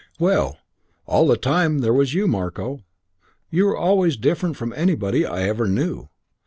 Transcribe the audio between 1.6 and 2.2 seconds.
there was